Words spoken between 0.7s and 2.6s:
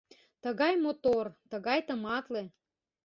мотор, тыгай тыматле.